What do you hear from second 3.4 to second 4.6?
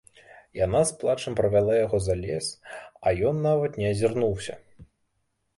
нават не азірнуўся.